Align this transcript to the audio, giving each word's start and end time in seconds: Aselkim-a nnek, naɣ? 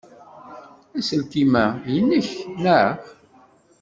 Aselkim-a 0.97 1.65
nnek, 2.01 2.27
naɣ? 2.63 2.89